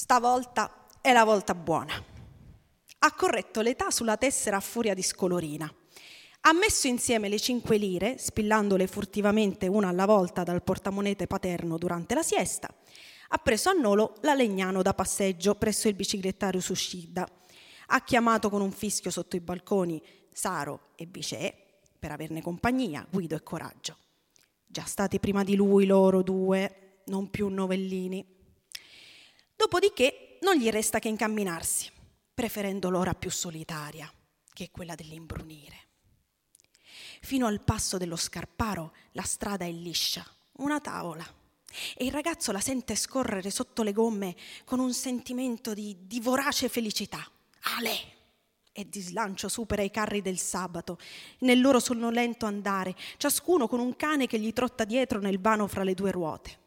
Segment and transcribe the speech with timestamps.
[0.00, 1.92] Stavolta è la volta buona.
[3.00, 5.68] Ha corretto l'età sulla tessera a furia di scolorina.
[6.42, 12.14] Ha messo insieme le cinque lire, spillandole furtivamente una alla volta dal portamonete paterno durante
[12.14, 12.72] la siesta.
[13.30, 17.28] Ha preso a nolo la Legnano da passeggio presso il biciclettario Sushida.
[17.88, 20.00] Ha chiamato con un fischio sotto i balconi
[20.32, 21.52] Saro e Vicè
[21.98, 23.96] per averne compagnia, Guido e Coraggio.
[24.64, 28.36] Già stati prima di lui loro due, non più novellini.
[29.58, 31.90] Dopodiché non gli resta che incamminarsi,
[32.32, 34.08] preferendo l'ora più solitaria,
[34.52, 35.86] che è quella dell'imbrunire.
[37.22, 40.24] Fino al passo dello Scarparo la strada è liscia,
[40.58, 41.26] una tavola,
[41.96, 46.68] e il ragazzo la sente scorrere sotto le gomme con un sentimento di, di vorace
[46.68, 47.28] felicità.
[47.78, 48.14] Ale!
[48.70, 50.98] E di slancio supera i carri del sabato,
[51.40, 55.82] nel loro sonnolento andare, ciascuno con un cane che gli trotta dietro nel vano fra
[55.82, 56.66] le due ruote.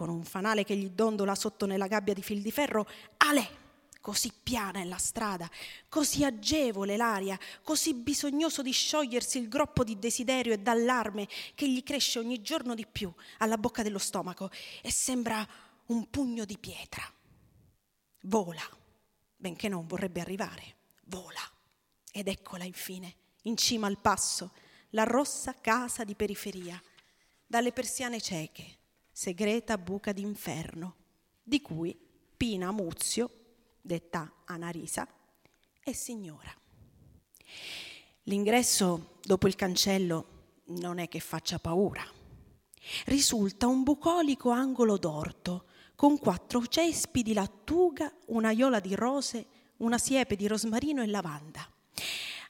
[0.00, 3.58] Con un fanale che gli dondola sotto nella gabbia di fil di ferro, Ale!
[4.00, 5.46] Così piana è la strada,
[5.90, 11.82] così agevole l'aria, così bisognoso di sciogliersi il groppo di desiderio e d'allarme che gli
[11.82, 15.46] cresce ogni giorno di più alla bocca dello stomaco e sembra
[15.88, 17.02] un pugno di pietra.
[18.22, 18.66] Vola,
[19.36, 20.76] benché non vorrebbe arrivare,
[21.08, 21.42] vola.
[22.10, 24.52] Ed eccola infine, in cima al passo,
[24.92, 26.82] la rossa casa di periferia,
[27.46, 28.78] dalle persiane cieche,
[29.20, 30.94] segreta buca d'inferno,
[31.42, 31.94] di cui
[32.38, 33.30] Pina Muzio
[33.78, 35.06] detta Anarisa,
[35.78, 36.50] è signora.
[38.22, 42.02] L'ingresso dopo il cancello non è che faccia paura.
[43.04, 49.46] Risulta un bucolico angolo d'orto con quattro cespi di lattuga, una iola di rose,
[49.78, 51.70] una siepe di rosmarino e lavanda.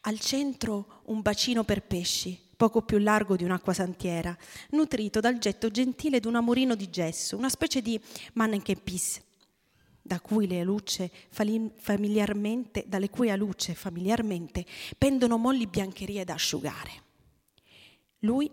[0.02, 4.36] Al centro un bacino per pesci, poco più largo di un'acqua santiera,
[4.72, 7.98] nutrito dal getto gentile di un amorino di gesso, una specie di
[8.34, 9.18] mannequin pis
[10.02, 14.66] da cui le luce familiarmente, dalle cui a luce familiarmente
[14.98, 16.90] pendono molli biancherie da asciugare.
[18.18, 18.50] Lui,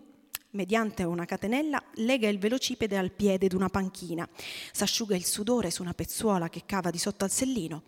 [0.52, 4.26] mediante una catenella, lega il velocipede al piede d'una panchina,
[4.72, 7.82] s'asciuga il sudore su una pezzuola che cava di sotto al sellino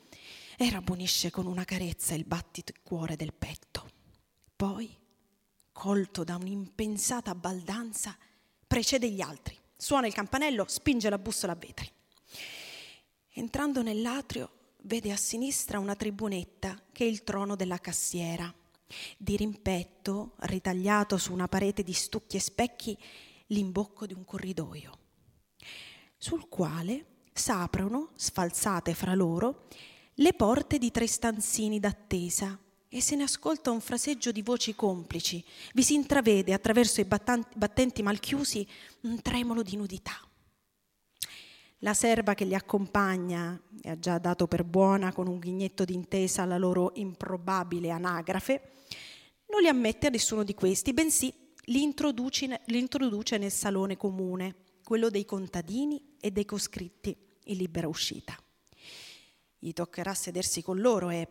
[0.59, 3.89] e rabbonisce con una carezza il battito cuore del petto.
[4.55, 5.00] Poi,
[5.81, 8.15] colto da un'impensata baldanza,
[8.67, 11.91] precede gli altri, suona il campanello, spinge la bussola a vetri.
[13.31, 18.53] Entrando nell'atrio vede a sinistra una tribunetta che è il trono della cassiera.
[19.17, 22.99] Di rimpetto, ritagliato su una parete di stucchi e specchi,
[23.47, 24.99] l'imbocco di un corridoio,
[26.19, 29.67] sul quale s'aprono, sfalzate fra loro,
[30.17, 32.59] le porte di tre stanzini d'attesa
[32.93, 35.43] e se ne ascolta un fraseggio di voci complici.
[35.75, 38.67] Vi si intravede attraverso i battenti mal chiusi
[39.03, 40.21] un tremolo di nudità.
[41.79, 46.45] La serva che li accompagna e ha già dato per buona con un ghignetto d'intesa
[46.45, 48.73] la loro improbabile anagrafe,
[49.47, 51.33] non li ammette a nessuno di questi, bensì
[51.67, 57.87] li introduce, li introduce nel salone comune, quello dei contadini e dei coscritti in libera
[57.87, 58.37] uscita.
[59.59, 61.29] Gli toccherà sedersi con loro e,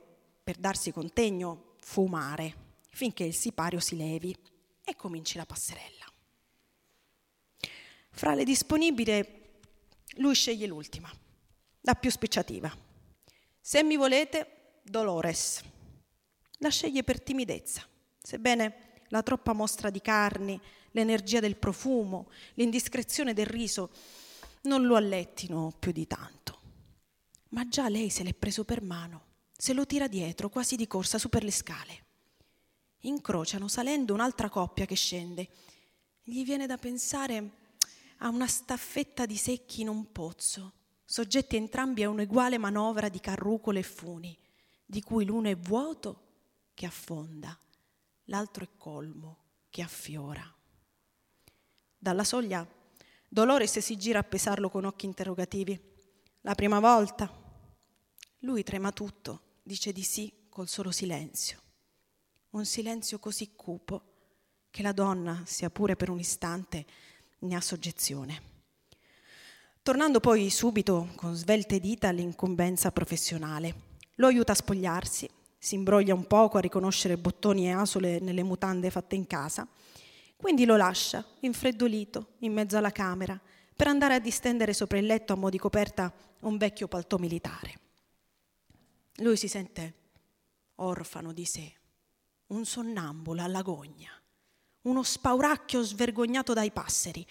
[0.50, 2.56] per darsi contegno, fumare,
[2.90, 4.36] finché il sipario si levi
[4.84, 6.12] e cominci la passerella.
[8.10, 9.24] Fra le disponibili
[10.16, 11.08] lui sceglie l'ultima,
[11.82, 12.76] la più spicciativa.
[13.62, 15.62] Se mi volete, Dolores.
[16.58, 17.88] La sceglie per timidezza,
[18.20, 20.60] sebbene la troppa mostra di carni,
[20.94, 23.92] l'energia del profumo, l'indiscrezione del riso
[24.64, 26.60] non lo allettino più di tanto.
[27.50, 29.28] Ma già lei se l'è preso per mano,
[29.62, 32.06] se lo tira dietro quasi di corsa su per le scale.
[33.02, 35.50] Incrociano salendo un'altra coppia che scende.
[36.24, 37.52] Gli viene da pensare
[38.19, 40.72] a una staffetta di secchi in un pozzo,
[41.03, 44.38] soggetti entrambi a un'uguale manovra di carrucole e funi,
[44.86, 46.28] di cui l'uno è vuoto
[46.74, 47.58] che affonda,
[48.25, 50.56] l'altro è colmo che affiora.
[51.98, 52.66] Dalla soglia
[53.28, 55.78] Dolores si gira a pesarlo con occhi interrogativi.
[56.42, 57.30] La prima volta?
[58.44, 61.60] Lui trema tutto, dice di sì col solo silenzio.
[62.51, 64.01] Un silenzio così cupo
[64.71, 66.83] che la donna, sia pure per un istante,
[67.42, 68.42] ne ha soggezione.
[69.83, 73.75] Tornando poi subito con svelte dita all'incombenza professionale,
[74.16, 75.30] lo aiuta a spogliarsi,
[75.60, 79.68] si imbroglia un poco a riconoscere bottoni e asole nelle mutande fatte in casa,
[80.36, 83.39] quindi lo lascia, infreddolito, in mezzo alla camera,
[83.75, 87.88] per andare a distendere sopra il letto a mo' di coperta un vecchio paltò militare.
[89.19, 89.94] Lui si sente
[90.75, 91.74] orfano di sé,
[92.48, 94.12] un sonnambulo all'agonia
[94.81, 97.25] uno spauracchio svergognato dai passeri,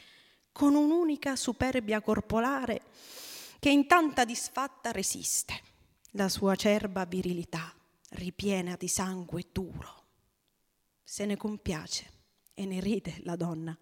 [0.52, 2.82] con un'unica superbia corporale
[3.58, 5.54] che in tanta disfatta resiste,
[6.12, 7.74] la sua acerba virilità
[8.10, 10.04] ripiena di sangue duro.
[11.02, 12.06] Se ne compiace
[12.54, 13.76] e ne ride la donna,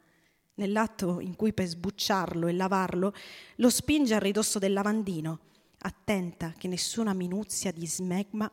[0.55, 3.12] nell'atto in cui per sbucciarlo e lavarlo
[3.56, 5.41] lo spinge a ridosso del lavandino,
[5.78, 8.50] attenta che nessuna minuzia di smegma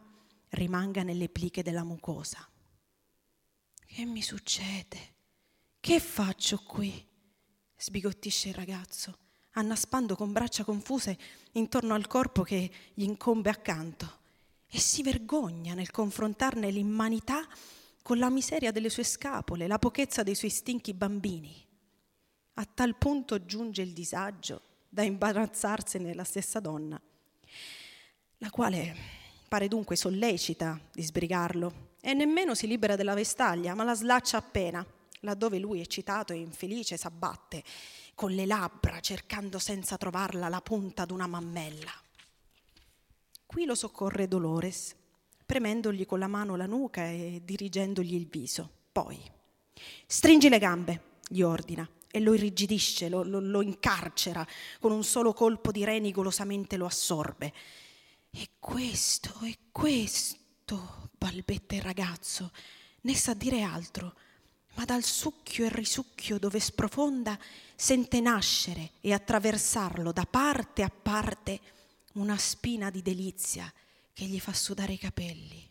[0.49, 2.47] rimanga nelle pliche della mucosa.
[3.85, 5.15] Che mi succede?
[5.79, 7.11] Che faccio qui?
[7.77, 9.17] sbigottisce il ragazzo,
[9.51, 11.17] annaspando con braccia confuse
[11.53, 14.21] intorno al corpo che gli incombe accanto
[14.67, 17.45] e si vergogna nel confrontarne l'immanità
[18.01, 21.53] con la miseria delle sue scapole, la pochezza dei suoi stinchi bambini.
[22.55, 27.01] A tal punto giunge il disagio da imbarazzarsene la stessa donna,
[28.43, 28.93] la quale
[29.47, 34.85] pare dunque sollecita di sbrigarlo e nemmeno si libera della vestaglia, ma la slaccia appena,
[35.21, 37.63] laddove lui, eccitato e infelice, s'abbatte
[38.13, 41.93] con le labbra cercando senza trovarla la punta d'una mammella.
[43.45, 44.93] Qui lo soccorre Dolores,
[45.45, 48.69] premendogli con la mano la nuca e dirigendogli il viso.
[48.91, 49.17] Poi,
[50.05, 54.45] stringi le gambe, gli ordina, e lo irrigidisce, lo, lo, lo incarcera,
[54.81, 57.53] con un solo colpo di reni golosamente lo assorbe.
[58.35, 62.51] E questo, e questo, balbetta il ragazzo,
[63.01, 64.15] né sa dire altro,
[64.73, 67.37] ma dal succhio e risucchio dove sprofonda
[67.75, 71.59] sente nascere e attraversarlo da parte a parte
[72.13, 73.71] una spina di delizia
[74.13, 75.69] che gli fa sudare i capelli.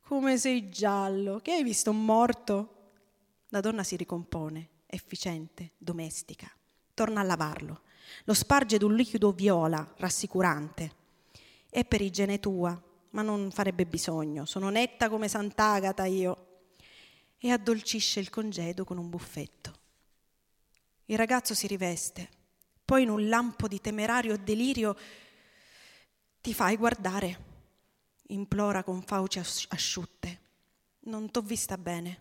[0.00, 2.90] Come sei giallo, che hai visto un morto?
[3.48, 6.50] La donna si ricompone efficiente, domestica.
[6.94, 7.82] Torna a lavarlo.
[8.24, 11.00] Lo sparge d'un liquido viola, rassicurante.
[11.74, 12.78] È per igiene tua,
[13.12, 14.44] ma non farebbe bisogno.
[14.44, 16.64] Sono netta come Sant'Agata io.
[17.38, 19.72] E addolcisce il congedo con un buffetto.
[21.06, 22.28] Il ragazzo si riveste.
[22.84, 24.94] Poi in un lampo di temerario delirio
[26.42, 27.38] ti fai guardare.
[28.26, 30.40] Implora con fauci asciutte.
[31.04, 32.20] Non t'ho vista bene.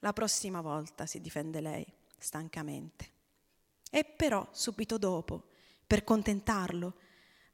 [0.00, 1.86] La prossima volta si difende lei,
[2.18, 3.10] stancamente.
[3.90, 5.46] E però, subito dopo,
[5.86, 6.94] per contentarlo,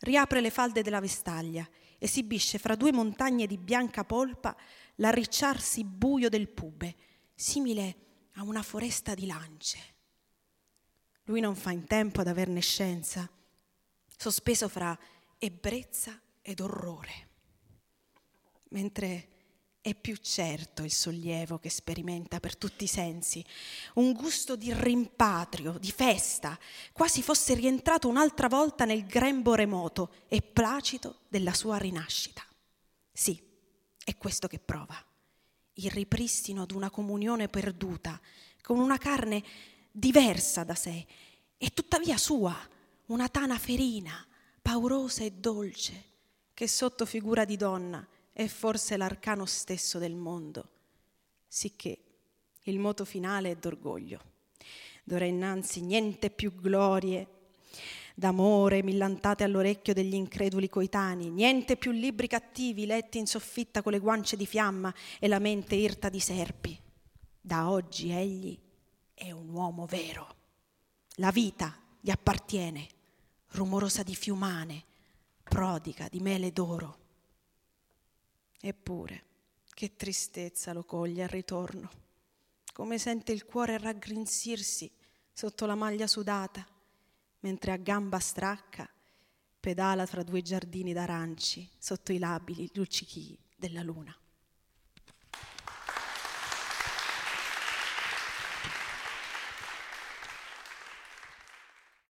[0.05, 1.69] riapre le falde della vestaglia,
[1.99, 4.57] esibisce fra due montagne di bianca polpa
[4.97, 6.95] l'arricciarsi buio del pube,
[7.35, 7.97] simile
[8.35, 9.79] a una foresta di lance.
[11.25, 13.29] Lui non fa in tempo ad averne scienza,
[14.17, 14.97] sospeso fra
[15.39, 17.29] ebbrezza ed orrore,
[18.69, 19.29] mentre
[19.85, 23.45] è più certo il sollievo che sperimenta per tutti i sensi,
[23.97, 26.59] un gusto di rimpatrio, di festa,
[26.91, 32.43] quasi fosse rientrato un'altra volta nel grembo remoto e placido della sua rinascita.
[33.13, 33.39] Sì,
[34.03, 34.97] è questo che prova,
[35.75, 38.19] il ripristino d'una comunione perduta,
[38.63, 39.45] con una carne
[39.91, 41.05] diversa da sé
[41.59, 42.57] e tuttavia sua,
[43.09, 44.27] una tana ferina,
[44.63, 46.05] paurosa e dolce,
[46.55, 50.69] che sotto figura di donna è forse l'arcano stesso del mondo,
[51.47, 51.99] sicché
[52.65, 54.21] il moto finale è d'orgoglio.
[55.05, 57.29] D'ora innanzi niente più glorie
[58.15, 63.99] d'amore millantate all'orecchio degli increduli coetanei, niente più libri cattivi letti in soffitta con le
[63.99, 66.79] guance di fiamma e la mente irta di serpi.
[67.41, 68.59] Da oggi egli
[69.13, 70.35] è un uomo vero.
[71.17, 72.89] La vita gli appartiene,
[73.51, 74.85] rumorosa di fiumane,
[75.43, 77.04] prodiga di mele d'oro.
[78.67, 79.25] Eppure,
[79.75, 81.91] che tristezza lo coglie al ritorno,
[82.73, 84.91] come sente il cuore raggrinzirsi
[85.35, 86.67] sotto la maglia sudata,
[87.41, 88.89] mentre a gamba stracca
[89.61, 94.17] pedala tra due giardini d'aranci sotto i labili luccichi della luna.